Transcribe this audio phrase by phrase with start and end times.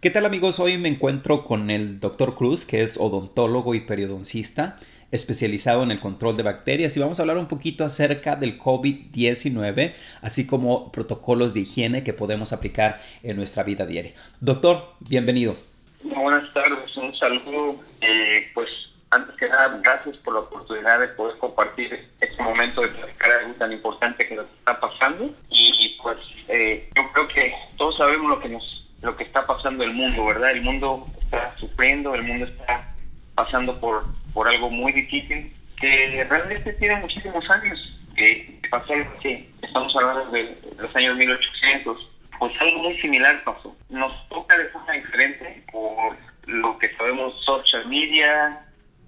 [0.00, 0.60] ¿Qué tal amigos?
[0.60, 2.34] Hoy me encuentro con el Dr.
[2.34, 4.78] Cruz, que es odontólogo y periodoncista
[5.10, 9.92] especializado en el control de bacterias y vamos a hablar un poquito acerca del COVID-19,
[10.22, 14.12] así como protocolos de higiene que podemos aplicar en nuestra vida diaria.
[14.40, 15.54] Doctor, bienvenido.
[16.02, 17.76] Buenas tardes, un saludo.
[18.00, 18.70] Eh, pues
[19.10, 23.52] antes que nada, gracias por la oportunidad de poder compartir este momento de platicar algo
[23.58, 25.30] tan importante que nos está pasando.
[25.50, 26.16] Y pues
[26.48, 30.24] eh, yo creo que todos sabemos lo que nos lo que está pasando el mundo,
[30.24, 30.50] ¿verdad?
[30.50, 32.94] El mundo está sufriendo, el mundo está
[33.34, 37.78] pasando por, por algo muy difícil que realmente tiene muchísimos años
[38.16, 39.48] que pasó algo así.
[39.62, 42.08] Estamos hablando de los años 1800.
[42.38, 43.74] Pues algo muy similar pasó.
[43.88, 48.64] Nos toca de forma diferente por lo que sabemos social media,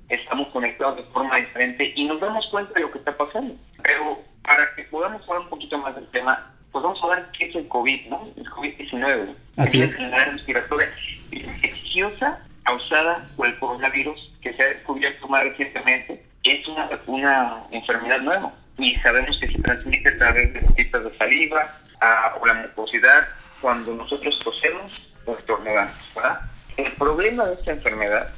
[0.08, 3.54] estamos conectados de forma diferente y nos damos cuenta de lo que está pasando.
[3.82, 7.46] Pero para que podamos hablar un poquito más del tema, pues vamos a ver qué
[7.46, 8.28] es el COVID, ¿no?
[8.36, 9.34] El COVID-19.
[9.58, 9.98] Así es.
[9.98, 10.90] La respiratoria
[11.30, 16.24] infecciosa causada por el coronavirus que se ha descubierto más recientemente.
[16.42, 21.16] Es una, una enfermedad nueva y sabemos que se transmite a través de gotitas de
[21.18, 21.66] saliva
[22.00, 23.28] a, o la mucosidad
[23.60, 26.40] cuando nosotros tosemos o estornudamos, ¿verdad?
[26.76, 28.28] El problema de esta enfermedad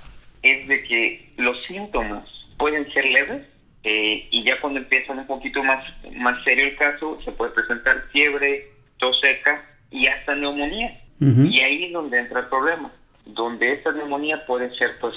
[0.42, 3.46] es de que los síntomas pueden ser leves
[3.84, 5.84] eh, y ya cuando empiezan un poquito más,
[6.16, 11.00] más serio el caso, se puede presentar fiebre, tos seca y hasta neumonía.
[11.20, 12.92] Y ahí es donde entra el problema,
[13.24, 15.14] donde esta neumonía puede ser, pues,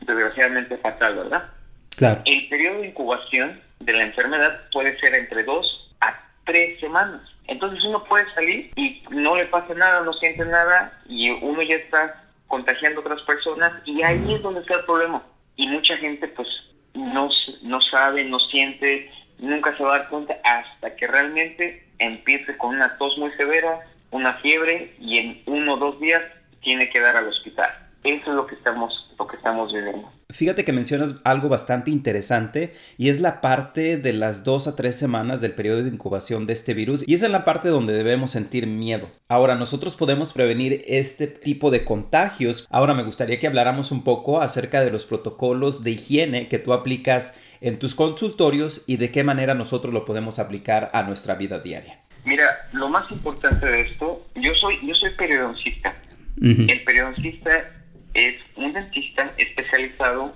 [0.00, 1.50] desgraciadamente fatal, ¿verdad?
[1.96, 2.22] Claro.
[2.24, 5.66] El periodo de incubación de la enfermedad puede ser entre dos
[6.00, 7.20] a tres semanas.
[7.46, 11.76] Entonces uno puede salir y no le pasa nada, no siente nada y uno ya
[11.76, 15.22] está contagiando a otras personas y ahí es donde está el problema.
[15.56, 16.48] Y mucha gente pues
[16.94, 17.28] no,
[17.62, 22.74] no sabe, no siente, nunca se va a dar cuenta hasta que realmente empiece con
[22.76, 26.22] una tos muy severa, una fiebre y en uno o dos días
[26.62, 27.70] tiene que dar al hospital.
[28.02, 30.10] Eso es lo que estamos, lo que estamos viviendo.
[30.30, 34.96] Fíjate que mencionas algo bastante interesante y es la parte de las dos a tres
[34.96, 38.30] semanas del periodo de incubación de este virus y esa es la parte donde debemos
[38.30, 39.10] sentir miedo.
[39.28, 42.66] Ahora, nosotros podemos prevenir este tipo de contagios.
[42.70, 46.72] Ahora me gustaría que habláramos un poco acerca de los protocolos de higiene que tú
[46.72, 51.58] aplicas en tus consultorios y de qué manera nosotros lo podemos aplicar a nuestra vida
[51.58, 52.00] diaria.
[52.24, 55.94] Mira, lo más importante de esto, yo soy, yo soy periodoncista.
[56.40, 57.79] El periodoncista
[58.14, 60.34] es un dentista especializado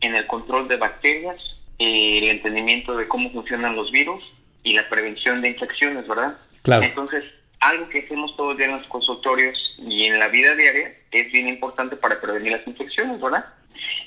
[0.00, 1.36] en el control de bacterias,
[1.78, 4.22] eh, el entendimiento de cómo funcionan los virus
[4.62, 6.36] y la prevención de infecciones, ¿verdad?
[6.62, 6.84] Claro.
[6.84, 7.24] Entonces,
[7.60, 11.32] algo que hacemos todos los días en los consultorios y en la vida diaria es
[11.32, 13.44] bien importante para prevenir las infecciones, ¿verdad?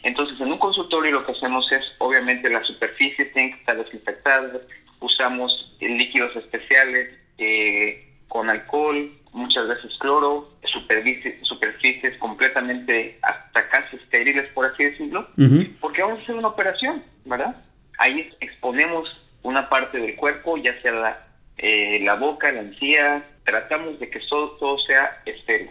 [0.04, 4.62] Entonces, en un consultorio lo que hacemos es, obviamente, las superficies tienen que estar desinfectadas,
[5.00, 14.48] usamos líquidos especiales eh, con alcohol, muchas veces cloro, superficies, superficies completamente hasta casi estériles,
[14.54, 15.28] por así decirlo,
[15.80, 17.56] porque vamos a hacer una operación, ¿verdad?
[17.98, 19.10] Ahí exponemos
[19.44, 21.28] una parte del cuerpo, ya sea la,
[21.58, 25.70] eh, la boca, la encía, tratamos de que todo, todo sea estéril,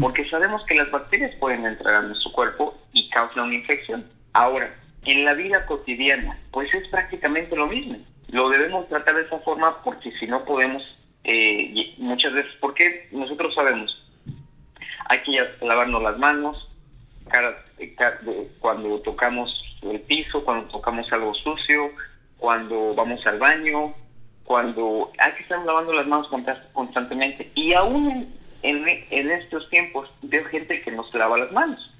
[0.00, 4.06] porque sabemos que las bacterias pueden entrar a nuestro cuerpo y causan una infección.
[4.32, 7.98] Ahora, en la vida cotidiana, pues es prácticamente lo mismo.
[8.28, 10.82] Lo debemos tratar de esa forma porque si no podemos
[11.24, 13.90] eh, muchas veces, porque nosotros sabemos,
[15.08, 16.68] hay que lavarnos las manos
[18.60, 19.50] cuando tocamos
[19.82, 21.90] el piso, cuando tocamos algo sucio,
[22.38, 23.94] cuando vamos al baño,
[24.44, 26.28] cuando hay que estar lavando las manos
[26.72, 27.50] constantemente.
[27.54, 31.94] Y aún en, en, estos tiempos veo gente que nos lava las manos.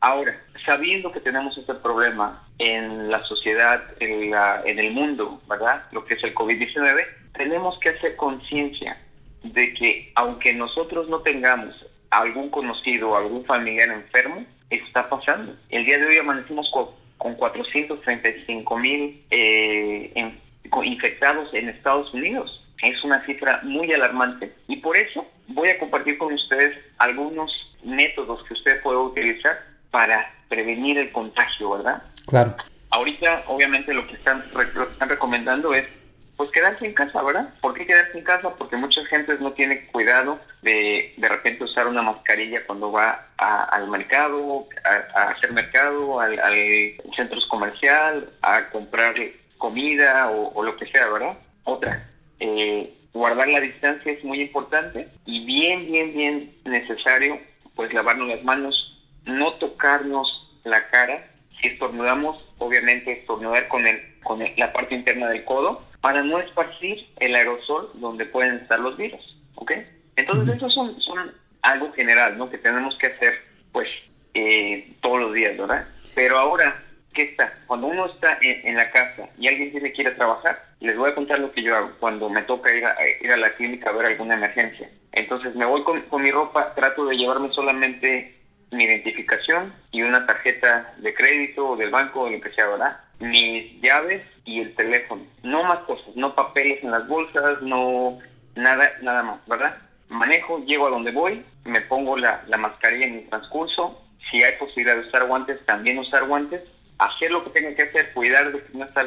[0.00, 5.82] Ahora, sabiendo que tenemos este problema en la sociedad, en, la, en el mundo, ¿verdad?
[5.92, 7.04] Lo que es el COVID-19,
[7.36, 8.98] tenemos que hacer conciencia
[9.42, 11.74] de que aunque nosotros no tengamos
[12.20, 15.56] algún conocido algún familiar enfermo, está pasando.
[15.70, 20.32] El día de hoy amanecimos con, 435 mil eh,
[20.84, 22.62] infectados en Estados Unidos.
[22.82, 27.50] Es una cifra muy alarmante y por eso voy a compartir con ustedes algunos
[27.82, 29.58] métodos que usted puede utilizar
[29.90, 32.02] para prevenir el contagio, ¿verdad?
[32.26, 32.54] Claro.
[32.90, 35.86] Ahorita, obviamente, lo que están, lo que están recomendando es
[36.36, 37.48] pues quedarse en casa, ¿verdad?
[37.60, 38.54] ¿Por qué quedarse en casa?
[38.56, 43.88] Porque muchas gentes no tienen cuidado de de repente usar una mascarilla cuando va al
[43.88, 46.38] mercado, a, hacer mercado, al,
[47.16, 49.14] centro comercial, a comprar
[49.56, 51.38] comida o, lo que sea, ¿verdad?
[51.64, 52.06] Otra,
[52.38, 57.40] eh, guardar la distancia es muy importante y bien, bien, bien necesario,
[57.74, 58.74] pues lavarnos las manos,
[59.24, 61.30] no tocarnos la cara.
[61.60, 67.06] Si estornudamos, obviamente estornudar con, el, con la parte interna del codo para no esparcir
[67.18, 69.72] el aerosol donde pueden estar los virus, ¿ok?
[70.16, 71.32] Entonces, esos son, son
[71.62, 72.48] algo general, ¿no?
[72.48, 73.34] Que tenemos que hacer,
[73.72, 73.88] pues,
[74.34, 75.86] eh, todos los días, ¿verdad?
[76.14, 76.82] Pero ahora,
[77.12, 77.52] ¿qué está?
[77.66, 81.10] Cuando uno está en, la casa y alguien tiene que ir a trabajar, les voy
[81.10, 83.90] a contar lo que yo hago cuando me toca ir a, ir a la clínica
[83.90, 84.90] a ver alguna emergencia.
[85.12, 88.36] Entonces me voy con, con mi ropa, trato de llevarme solamente
[88.70, 93.00] mi identificación y una tarjeta de crédito o del banco o lo que sea, ¿verdad?
[93.20, 95.26] Mis llaves y el teléfono.
[95.42, 98.18] No más cosas, no papeles en las bolsas, no
[98.54, 99.76] nada, nada más, ¿verdad?
[100.08, 104.02] Manejo, llego a donde voy, me pongo la, la mascarilla en mi transcurso.
[104.30, 106.62] Si hay posibilidad de usar guantes, también usar guantes.
[106.98, 109.06] Hacer lo que tenga que hacer, cuidar de no estar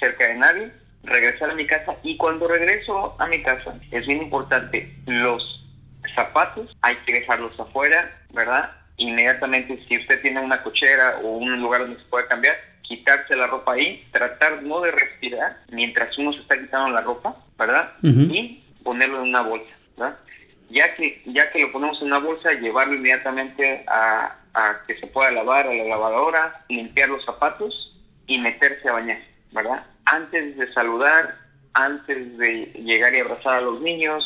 [0.00, 0.72] cerca de nadie,
[1.04, 1.94] regresar a mi casa.
[2.02, 5.42] Y cuando regreso a mi casa, es bien importante, los
[6.14, 8.72] zapatos hay que dejarlos afuera, ¿verdad?
[8.96, 12.56] Inmediatamente, si usted tiene una cochera o un lugar donde se puede cambiar,
[12.88, 17.36] quitarse la ropa ahí, tratar no de respirar mientras uno se está quitando la ropa,
[17.58, 17.92] ¿verdad?
[18.02, 20.18] Y ponerlo en una bolsa, ¿verdad?
[20.70, 24.34] Ya que, ya que lo ponemos en una bolsa, llevarlo inmediatamente a,
[24.86, 27.94] que se pueda lavar a la lavadora, limpiar los zapatos
[28.26, 29.20] y meterse a bañar,
[29.52, 29.84] ¿verdad?
[30.06, 31.36] Antes de saludar,
[31.74, 34.24] antes de llegar y abrazar a los niños,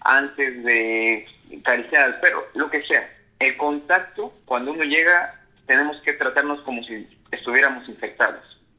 [0.00, 1.26] antes de
[1.60, 3.10] acariciar al perro, lo que sea.
[3.40, 5.34] El contacto, cuando uno llega,
[5.66, 7.88] tenemos que tratarnos como si estuviéramos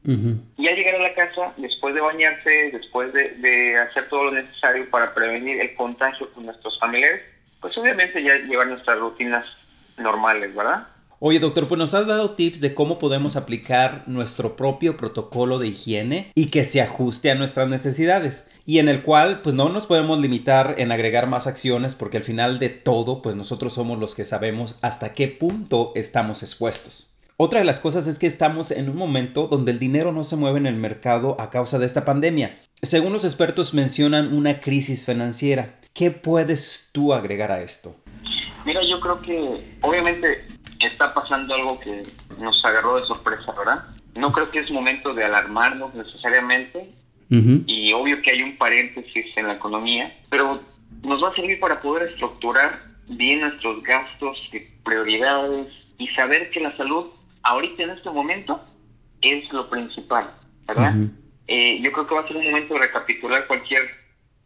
[0.06, 4.88] Y al llegar a la casa, después de bañarse, después de, hacer todo lo necesario
[4.90, 7.22] para prevenir el contagio con nuestros familiares,
[7.60, 9.44] pues obviamente ya llevar nuestras rutinas
[9.98, 10.86] normales, ¿verdad?
[11.18, 15.68] Oye, doctor, pues nos has dado tips de cómo podemos aplicar nuestro propio protocolo de
[15.68, 19.86] higiene y que se ajuste a nuestras necesidades y en el cual pues no nos
[19.86, 24.14] podemos limitar en agregar más acciones porque al final de todo pues nosotros somos los
[24.14, 27.15] que sabemos hasta qué punto estamos expuestos.
[27.38, 30.36] Otra de las cosas es que estamos en un momento donde el dinero no se
[30.36, 32.58] mueve en el mercado a causa de esta pandemia.
[32.80, 35.78] Según los expertos mencionan una crisis financiera.
[35.92, 37.94] ¿Qué puedes tú agregar a esto?
[38.64, 40.46] Mira, yo creo que obviamente
[40.80, 42.04] está pasando algo que
[42.38, 43.84] nos agarró de sorpresa, ¿verdad?
[44.14, 46.90] No creo que es momento de alarmarnos necesariamente
[47.28, 50.62] y obvio que hay un paréntesis en la economía, pero
[51.02, 55.66] nos va a servir para poder estructurar bien nuestros gastos y prioridades
[55.98, 57.08] y saber que la salud
[57.46, 58.60] ahorita en este momento
[59.22, 60.30] es lo principal,
[60.66, 60.94] ¿verdad?
[61.46, 63.82] Eh, yo creo que va a ser un momento de recapitular cualquier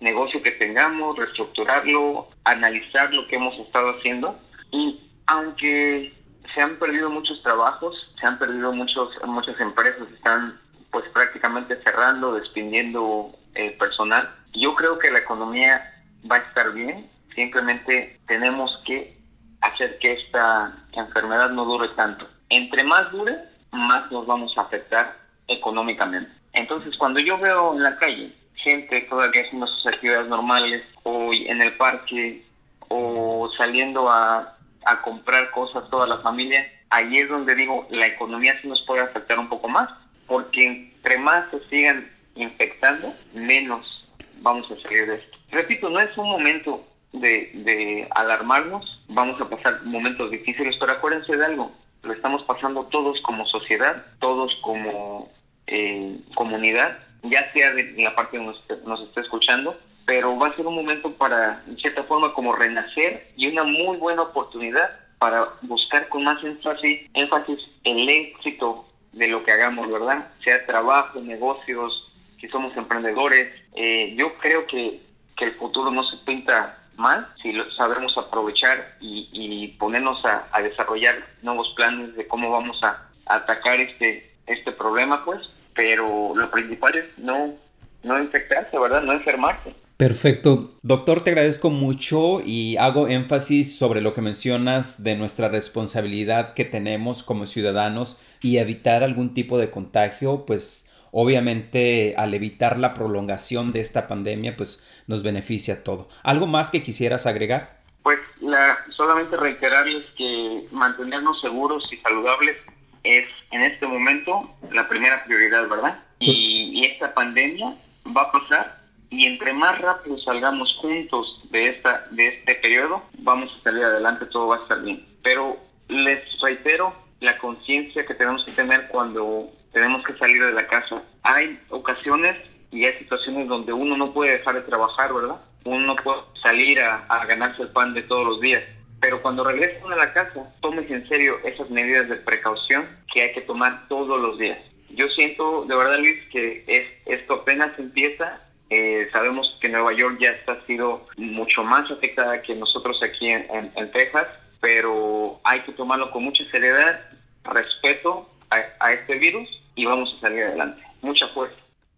[0.00, 4.38] negocio que tengamos, reestructurarlo, analizar lo que hemos estado haciendo
[4.70, 6.12] y aunque
[6.54, 10.60] se han perdido muchos trabajos, se han perdido muchos muchas empresas están
[10.90, 14.28] pues prácticamente cerrando, despidiendo eh, personal.
[14.52, 15.94] Yo creo que la economía
[16.30, 19.16] va a estar bien, simplemente tenemos que
[19.62, 23.36] hacer que esta enfermedad no dure tanto entre más dure,
[23.72, 25.16] más nos vamos a afectar
[25.48, 26.30] económicamente.
[26.52, 28.32] Entonces, cuando yo veo en la calle
[28.62, 32.44] gente todavía haciendo sus actividades normales, o en el parque,
[32.88, 34.56] o saliendo a,
[35.04, 39.38] comprar cosas toda la familia, ahí es donde digo, la economía sí nos puede afectar
[39.38, 39.88] un poco más,
[40.26, 44.08] porque entre más se sigan infectando, menos
[44.40, 45.38] vamos a salir de esto.
[45.50, 51.36] Repito, no es un momento de, de alarmarnos, vamos a pasar momentos difíciles, pero acuérdense
[51.36, 55.30] de algo, lo estamos pasando todos como sociedad, todos como
[55.66, 60.56] eh, comunidad, ya sea de la parte donde nos, nos esté escuchando, pero va a
[60.56, 65.48] ser un momento para, en cierta forma, como renacer y una muy buena oportunidad para
[65.62, 70.28] buscar con más énfasis, énfasis el éxito de lo que hagamos, ¿verdad?
[70.42, 73.52] Sea trabajo, negocios, si somos emprendedores.
[73.74, 75.00] Eh, yo creo que,
[75.36, 81.72] que el futuro no se pinta mal si sabemos aprovechar y, ponernos a, desarrollar nuevos
[81.74, 85.40] planes de cómo vamos a, atacar este este problema pues
[85.74, 87.54] pero lo principal es no
[88.02, 90.72] no infectarse verdad no enfermarse Perfecto.
[90.80, 96.64] Doctor, te agradezco mucho y hago énfasis sobre lo que mencionas de nuestra responsabilidad que
[96.64, 103.72] tenemos como ciudadanos y evitar algún tipo de contagio, pues Obviamente, al evitar la prolongación
[103.72, 106.08] de esta pandemia, pues nos beneficia todo.
[106.22, 107.80] ¿Algo más que quisieras agregar?
[108.02, 112.56] Pues la, solamente reiterarles que mantenernos seguros y saludables
[113.02, 116.02] es en este momento la primera prioridad, ¿verdad?
[116.18, 117.76] Y, y esta pandemia
[118.16, 123.50] va a pasar y entre más rápido salgamos juntos de esta de este periodo, vamos
[123.58, 125.04] a salir adelante, todo va a estar bien.
[125.22, 130.66] Pero les reitero la conciencia que tenemos que tener cuando tenemos que salir de la
[130.66, 131.02] casa.
[131.22, 132.36] Hay ocasiones
[132.70, 135.40] y hay situaciones donde uno no puede dejar de trabajar, ¿verdad?
[135.64, 138.62] Uno no puede salir a, ganarse el pan de todos los días.
[139.00, 143.32] Pero cuando regresen a la casa, tómese en serio esas medidas de precaución que hay
[143.32, 144.58] que tomar todos los días.
[144.90, 148.40] Yo siento de verdad, Luis, que es, esto apenas empieza
[148.72, 153.90] Eh, sabemos que Nueva York ya está sido mucho más afectada que nosotros aquí en,
[153.90, 154.28] Texas,
[154.60, 157.00] pero hay que tomarlo con mucha seriedad,
[157.42, 160.82] respeto a este virus y vamos a salir adelante.
[161.02, 161.56] Mucha fuerza.